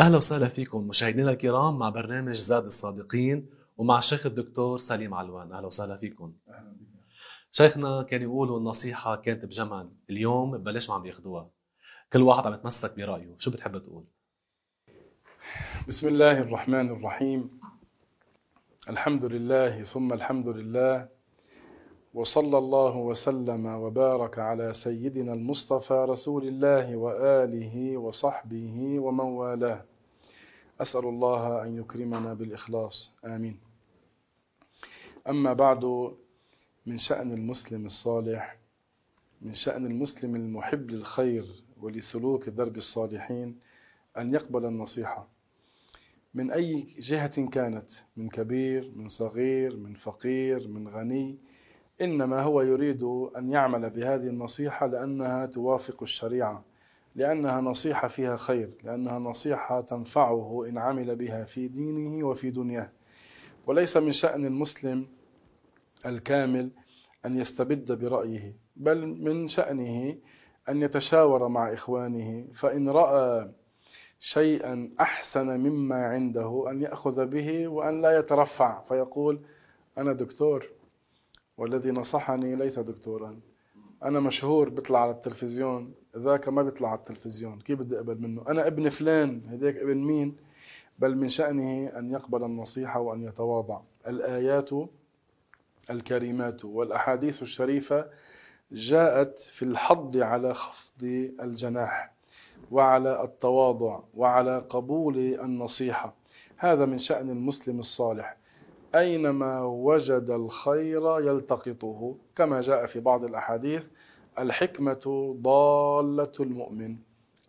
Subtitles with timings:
[0.00, 3.48] أهلا وسهلا فيكم مشاهدينا الكرام مع برنامج زاد الصادقين
[3.78, 5.52] ومع الشيخ الدكتور سليم علوان.
[5.52, 6.32] أهلا وسهلا فيكم.
[6.48, 6.86] أهلا بك.
[7.52, 11.50] شيخنا كان يقولوا النصيحة كانت بجمل اليوم ببلش ما عم بياخذوها
[12.12, 13.34] كل واحد عم يتمسك برأيه.
[13.38, 14.04] شو بتحب تقول؟
[15.88, 17.60] بسم الله الرحمن الرحيم.
[18.88, 21.08] الحمد لله ثم الحمد لله
[22.14, 29.84] وصلى الله وسلم وبارك على سيدنا المصطفى رسول الله وآله وصحبه ومن والاه.
[30.80, 33.12] أسأل الله أن يكرمنا بالإخلاص.
[33.24, 33.58] آمين.
[35.28, 36.12] أما بعد
[36.86, 38.58] من شأن المسلم الصالح
[39.42, 43.58] من شأن المسلم المحب للخير ولسلوك درب الصالحين
[44.18, 45.28] أن يقبل النصيحة.
[46.34, 51.38] من أي جهة كانت؟ من كبير من صغير من فقير من غني
[52.02, 53.02] إنما هو يريد
[53.36, 56.64] أن يعمل بهذه النصيحة لأنها توافق الشريعة
[57.14, 62.90] لأنها نصيحة فيها خير لأنها نصيحة تنفعه إن عمل بها في دينه وفي دنياه.
[63.66, 65.06] وليس من شأن المسلم
[66.06, 66.70] الكامل
[67.26, 70.16] أن يستبد برأيه بل من شأنه
[70.68, 73.50] أن يتشاور مع إخوانه فإن رأى
[74.18, 79.40] شيئا أحسن مما عنده أن يأخذ به وأن لا يترفع فيقول
[79.98, 80.79] أنا دكتور.
[81.60, 83.40] والذي نصحني ليس دكتورا.
[84.02, 87.60] أنا مشهور بيطلع على التلفزيون ذاك ما بيطلع على التلفزيون.
[87.60, 90.36] كيف بدي أقبل منه؟ أنا ابن فلان هديك ابن مين؟
[90.98, 93.80] بل من شأنه أن يقبل النصيحة وأن يتواضع.
[94.08, 94.70] الآيات
[95.90, 98.10] الكريمات والأحاديث الشريفة
[98.72, 101.04] جاءت في الحض على خفض
[101.42, 102.12] الجناح
[102.70, 106.14] وعلى التواضع وعلى قبول النصيحة.
[106.56, 108.36] هذا من شأن المسلم الصالح.
[108.94, 113.88] أينما وجد الخير يلتقطه كما جاء في بعض الأحاديث
[114.38, 116.96] الحكمة ضالة المؤمن.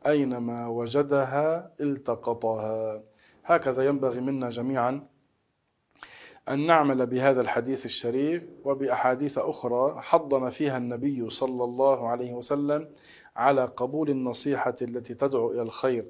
[0.07, 3.03] أينما وجدها التقطها.
[3.45, 5.07] هكذا ينبغي منا جميعا
[6.49, 12.89] أن نعمل بهذا الحديث الشريف وبأحاديث أخرى حضنا فيها النبي صلى الله عليه وسلم
[13.35, 16.05] على قبول النصيحة التي تدعو إلى الخير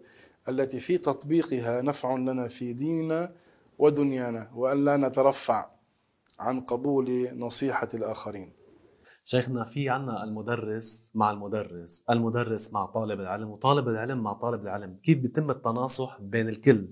[0.49, 3.31] التي في تطبيقها نفع لنا في ديننا
[3.81, 5.65] ودنيانا وأن لا نترفع
[6.39, 8.53] عن قبول نصيحة الآخرين.
[9.25, 14.97] شيخنا في عنا المدرس مع المدرس المدرس مع طالب العلم وطالب العلم مع طالب العلم.
[15.03, 16.87] كيف بيتم التناصح بين الكل؟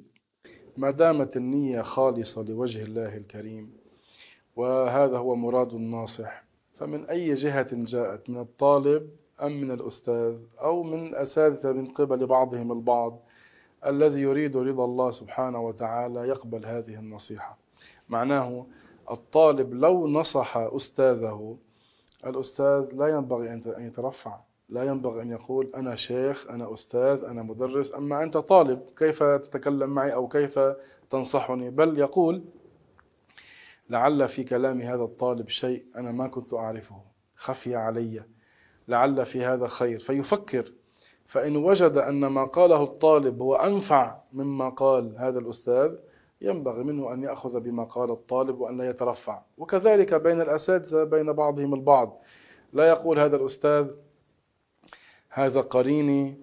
[0.78, 3.74] ما دامت النية خالصة لوجه الله الكريم
[4.56, 9.10] وهذا هو مراد الناصح فمن أي جهة جاءت؟ من الطالب
[9.42, 13.20] أم من الأستاذ؟ أو من الأساتذة من قبل بعضهم البعض؟
[13.86, 17.58] الذي يريد رضا الله سبحانه وتعالى يقبل هذه النصيحة.
[18.10, 18.66] معناه
[19.12, 21.58] الطالب لو نصح أستاذه
[22.26, 27.94] الأستاذ لا ينبغي أن يترفع لا ينبغي أن يقول أنا شيخ أنا أستاذ أنا مدرس
[27.94, 30.60] أما أنت طالب كيف تتكلم معي أو كيف
[31.10, 32.44] تنصحني؟ بل يقول
[33.90, 37.02] لعل في كلام هذا الطالب شيء أنا ما كنت أعرفه
[37.36, 38.24] خفي علي
[38.88, 40.00] لعل في هذا خير.
[40.00, 40.74] فيفكر
[41.30, 45.96] فإن وجد أن ما قاله الطالب هو أنفع مما قال هذا الأستاذ
[46.42, 49.42] ينبغي منه أن يأخذ بما قال الطالب وأن لا يترفع.
[49.58, 52.22] وكذلك بين الأساتذة بين بعضهم البعض.
[52.74, 53.92] لا يقول هذا الأستاذ
[55.30, 56.38] هذا قريني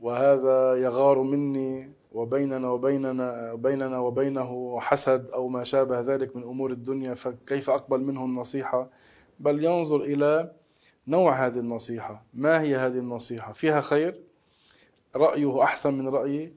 [0.00, 7.14] وهذا يغار مني وبيننا وبيننا بيننا وبينه حسد أو ما شابه ذلك من أمور الدنيا
[7.14, 8.90] فكيف أقبل منه النصيحة؟
[9.40, 10.52] بل ينظر إلى
[11.08, 12.24] نوع هذه النصيحة.
[12.34, 14.22] ما هي هذه النصيحة؟ فيها خير؟
[15.16, 16.52] رأيه أحسن من رأيي؟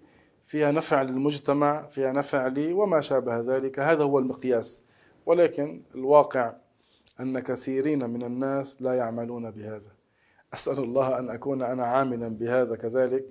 [0.45, 4.83] فيها نفع للمجتمع؟ فيها نفع لي؟ وما شابه ذلك؟ هذا هو المقياس.
[5.25, 6.53] ولكن الواقع
[7.19, 9.91] أن كثيرين من الناس لا يعملون بهذا.
[10.53, 13.25] أسأل الله أن أكون أنا عاملا بهذا كذلك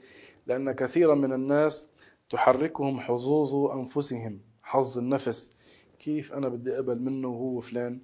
[0.47, 1.89] لأن كثيرا من الناس
[2.31, 4.41] تحركهم حظوظ أنفسهم.
[4.63, 5.51] حظ النفس.
[5.99, 8.01] كيف أنا بدي أقبل منه؟ هو فلان.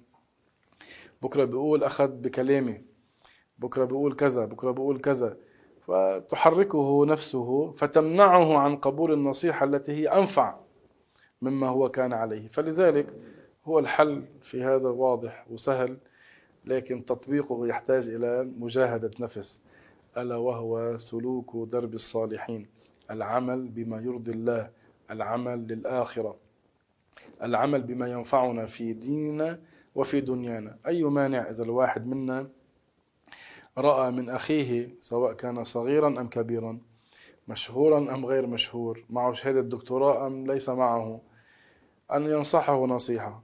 [1.21, 2.94] بكرة بيقول أخذ بكلامي.
[3.59, 5.37] بكرة بيقول كذا بكرة بيقول كذا.
[5.87, 10.55] فتحركه نفسه فتمنعه عن قبول النصيحة التي هي أنفع
[11.41, 12.47] مما هو كان عليه.
[12.47, 13.13] فلذلك
[13.65, 15.97] هو الحل في هذا واضح وسهل
[16.65, 19.61] لكن تطبيقه يحتاج إلى مجاهدة نفس
[20.17, 22.67] ألا وهو سلوك درب الصالحين.
[23.11, 24.69] العمل بما يرضي الله
[25.11, 26.35] العمل للآخرة
[27.43, 29.59] العمل بما ينفعنا في ديننا
[29.95, 30.77] وفي دنيانا.
[30.87, 32.47] أي مانع إذا الواحد منا
[33.77, 36.79] رأى من أخيه سواء كان صغيرا أم كبيرا
[37.47, 41.21] مشهورا أم غير مشهور معه شهادة دكتوراه أم ليس معه
[42.13, 43.43] أن ينصحه نصيحة.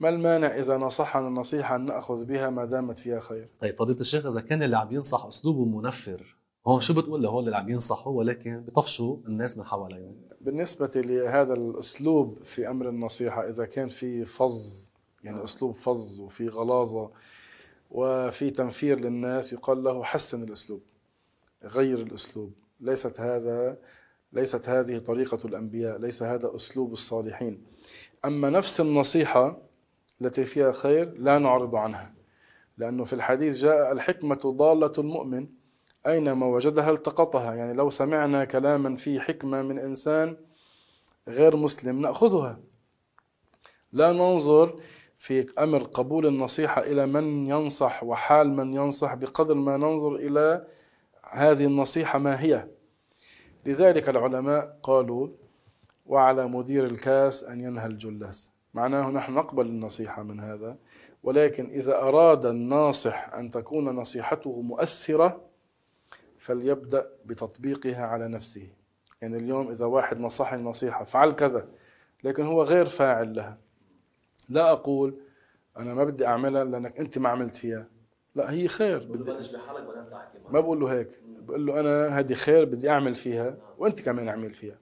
[0.00, 4.26] ما المانع إذا نصحنا النصيحة أن نأخذ بها ما دامت فيها خير؟ طيب فضيلة الشيخ
[4.26, 8.60] إذا كان اللي عم ينصح أسلوبه منفر هون شو بتقول لهول اللي عم ينصحوا ولكن
[8.60, 14.90] بطفشوا الناس من حواليهم؟ بالنسبة لهذا الأسلوب في أمر النصيحة إذا كان في فظ
[15.24, 17.10] يعني أسلوب فظ وفي غلاظة
[17.90, 20.82] وفي تنفير للناس يقال له حسن الأسلوب
[21.64, 22.52] غير الأسلوب.
[22.80, 23.78] ليست هذا
[24.32, 27.64] ليست هذه طريقة الأنبياء ليس هذا أسلوب الصالحين.
[28.24, 29.62] أما نفس النصيحة
[30.22, 32.14] التي فيها خير لا نعرض عنها
[32.78, 35.48] لأنه في الحديث جاء الحكمة ضالة المؤمن
[36.06, 37.54] أينما وجدها التقطها.
[37.54, 40.36] يعني لو سمعنا كلاما فيه حكمة من إنسان
[41.28, 42.60] غير مسلم نأخذها.
[43.92, 44.76] لا ننظر
[45.20, 50.66] في أمر قبول النصيحة إلى من ينصح وحال من ينصح بقدر ما ننظر إلى
[51.30, 52.68] هذه النصيحة ما هي.
[53.66, 55.28] لذلك العلماء قالوا
[56.06, 60.76] وعلى مدير الكاس أن ينهى الجلاس معناه نحن نقبل النصيحة من هذا
[61.22, 65.40] ولكن إذا أراد الناصح أن تكون نصيحته مؤثرة
[66.38, 68.68] فليبدأ بتطبيقها على نفسه.
[69.22, 71.68] يعني اليوم إذا واحد نصحني نصيحة فعل كذا
[72.24, 73.69] لكن هو غير فاعل لها.
[74.50, 75.14] لا أقول
[75.76, 77.86] أنا ما بدي أعملها لأنك أنت ما عملت فيها.
[78.34, 78.98] لا هي خير.
[78.98, 79.32] بدي
[80.50, 81.20] ما بقول له هيك.
[81.24, 84.78] بقول له أنا هذه خير بدي أعمل فيها وأنت كمان اعمل فيها.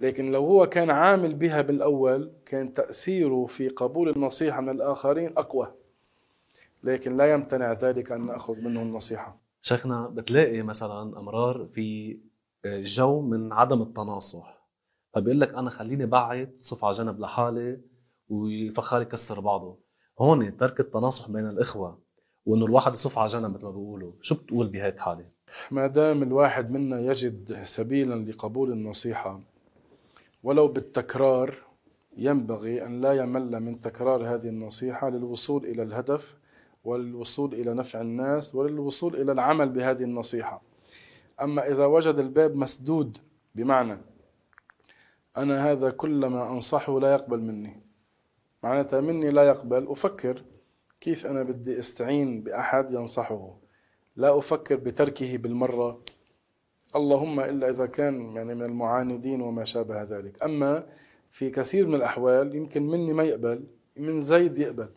[0.00, 5.74] لكن لو هو كان عامل بها بالأول كان تأثيره في قبول النصيحة من الآخرين أقوى.
[6.82, 9.38] لكن لا يمتنع ذلك أن نأخذ منه النصيحة.
[9.62, 12.18] شيخنا بتلاقي مثلا أمرار في
[12.66, 14.66] جو من عدم التناصح.
[15.14, 17.80] فبيقول لك أنا خليني بعد صف على جنب لحالي
[18.28, 19.78] وفخار يكسر بعضه.
[20.20, 21.98] هون ترك التناصح بين الإخوة
[22.46, 24.12] وإنه الواحد يصف على جنب مثل ما بيقولوا.
[24.20, 25.36] شو بتقول بهيك حالة؟
[25.70, 29.40] ما دام الواحد منا يجد سبيلا لقبول النصيحة
[30.42, 31.54] ولو بالتكرار
[32.16, 36.36] ينبغي أن لا يمل من تكرار هذه النصيحة للوصول إلى الهدف
[36.84, 40.62] وللوصول إلى نفع الناس وللوصول إلى العمل بهذه النصيحة.
[41.40, 43.18] أما إذا وجد الباب مسدود
[43.54, 43.98] بمعنى
[45.36, 47.85] أنا هذا كلما أنصحه لا يقبل مني.
[48.62, 49.88] معناتها مني لا يقبل.
[49.88, 50.44] أفكر
[51.00, 53.56] كيف أنا بدي أستعين بأحد ينصحه.
[54.16, 56.02] لا أفكر بتركه بالمرة.
[56.96, 60.42] اللهم إلا إذا كان يعني من المعاندين وما شابه ذلك.
[60.42, 60.86] أما
[61.30, 63.64] في كثير من الأحوال يمكن مني ما يقبل
[63.96, 64.88] من زيد يقبل.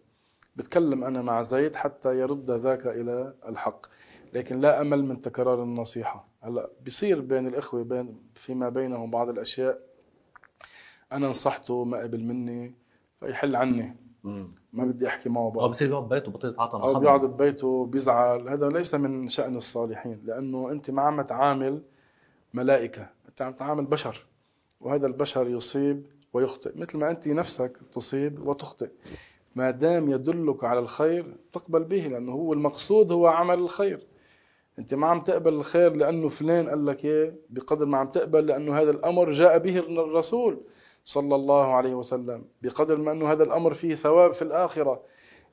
[0.56, 3.86] بتكلم أنا مع زيد حتى يرد ذاك إلى الحق.
[4.34, 6.28] لكن لا أمل من تكرار النصيحة.
[6.42, 9.80] هلا بصير بين الإخوة بين فيما بينهم بعض الأشياء.
[11.12, 12.76] أنا نصحته ما قبل مني.
[13.20, 13.96] فيحل عني.
[14.74, 15.64] ما بدي أحكي معه بقى.
[15.64, 20.22] أو بصير بيقعد ببيته بطل يتعاطى أو بيقعد ببيته بيزعل هذا ليس من شأن الصالحين
[20.26, 21.82] لأنه أنت ما عم تعامل
[22.54, 24.26] ملائكة أنت عم تعامل بشر.
[24.82, 26.80] وهذا البشر يصيب ويخطئ.
[26.80, 28.90] مثل ما أنت نفسك تصيب وتخطئ.
[29.56, 34.08] ما دام يدلك على الخير تقبل به لأنه هو المقصود هو عمل الخير.
[34.80, 38.78] أنت ما عم تقبل الخير لأنه فلان قال لك اياه بقدر ما عم تقبل لأنه
[38.78, 40.62] هذا الأمر جاء به الرسول.
[41.04, 45.04] صلى الله عليه وسلم بقدر ما أنه هذا الأمر فيه ثواب في الآخرة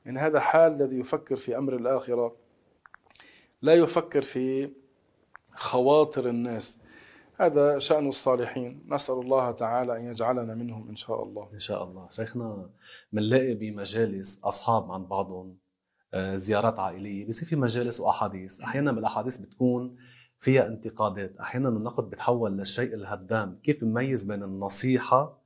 [0.07, 2.35] إن هذا حال الذي يفكر في أمر الآخرة
[3.61, 4.71] لا يفكر في
[5.55, 6.79] خواطر الناس.
[7.39, 8.83] هذا شأن الصالحين.
[8.87, 11.49] نسأل الله تعالى أن يجعلنا منهم إن شاء الله.
[11.53, 12.07] إن شاء الله.
[12.11, 12.69] شيخنا
[13.13, 15.57] بنلاقي بمجالس أصحاب عند بعضهم
[16.13, 18.61] آه، زيارات عائلية بيصير في مجالس وأحاديث.
[18.61, 19.95] أحيانا بالأحاديث بتكون
[20.39, 21.37] فيها انتقادات.
[21.37, 23.59] أحيانا النقد بتحول للشيء الهدام.
[23.63, 25.37] كيف نميز بين النصيحة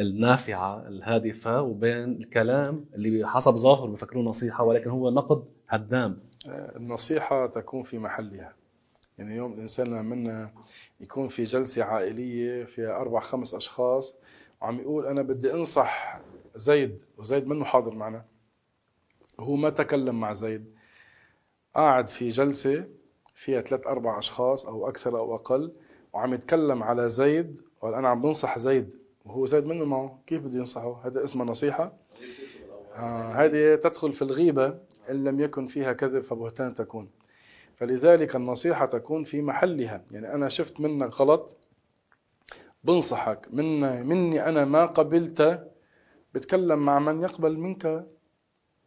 [0.00, 7.82] النافعة الهادفة وبين الكلام اللي حسب ظاهر بفكروه نصيحة ولكن هو نقد هدام؟ النصيحة تكون
[7.82, 8.54] في محلها.
[9.18, 10.52] يعني يوم الإنسان منا
[11.00, 14.16] يكون في جلسة عائلية فيها أربع خمس أشخاص
[14.60, 16.20] وعم يقول أنا بدي أنصح
[16.54, 18.24] زيد وزيد منه حاضر معنا؟
[19.40, 20.74] هو ما تكلم مع زيد.
[21.74, 22.84] قاعد في جلسة
[23.38, 25.72] فيها ثلاث أربع أشخاص أو أكثر أو أقل
[26.12, 28.90] وعم يتكلم على زيد وقال أنا عم بنصح زيد.
[29.24, 31.92] وهو زيد منه معه؟ كيف بده ينصحه؟ هذا اسمه نصيحة.
[32.94, 34.78] آه هذه تدخل في الغيبة
[35.10, 37.10] إن لم يكن فيها كذب فبهتان تكون.
[37.76, 40.04] فلذلك النصيحة تكون في محلها.
[40.10, 41.56] يعني أنا شفت منك غلط
[42.84, 43.48] بنصحك.
[43.50, 45.68] من مني أنا ما قبلت
[46.34, 48.06] بتكلم مع من يقبل منك.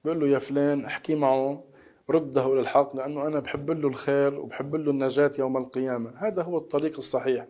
[0.06, 1.71] بقول له يا فلان احكي معه.
[2.12, 6.14] رده إلى الحق لأنه أنا بحب له الخير وبحب له النجاة يوم القيامة.
[6.18, 7.48] هذا هو الطريق الصحيح.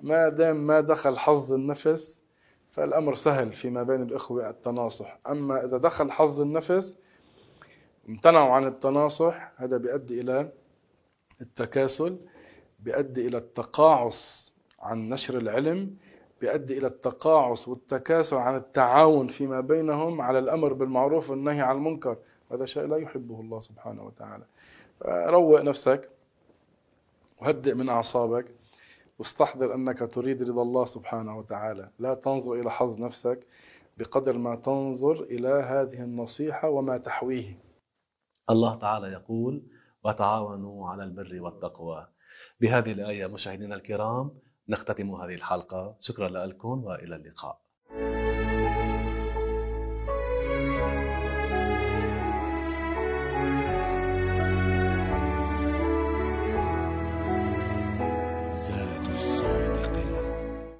[0.00, 2.24] ما دام ما دخل حظ النفس
[2.70, 5.18] فالأمر سهل فيما بين الإخوة التناصح.
[5.26, 6.98] أما إذا دخل حظ النفس
[8.08, 10.52] امتنعوا عن التناصح هذا بيؤدي إلى
[11.40, 12.18] التكاسل
[12.80, 15.96] بيؤدي إلى التقاعس عن نشر العلم
[16.40, 22.16] بيؤدي إلى التقاعس والتكاسل عن التعاون فيما بينهم على الأمر بالمعروف والنهي عن المنكر.
[22.52, 24.44] هذا شيء لا يحبه الله سبحانه وتعالى.
[25.00, 26.10] فروق نفسك
[27.42, 28.46] وهدئ من أعصابك
[29.18, 31.90] واستحضر أنك تريد رضا الله سبحانه وتعالى.
[31.98, 33.46] لا تنظر إلى حظ نفسك
[33.98, 37.58] بقدر ما تنظر إلى هذه النصيحة وما تحويه.
[38.50, 39.62] الله تعالى يقول
[40.04, 42.08] وتعاونوا على البر والتقوى
[42.60, 44.38] بهذه الآية مشاهدينا الكرام
[44.68, 45.96] نختتم هذه الحلقة.
[46.00, 47.60] شكرا لكم وإلى اللقاء.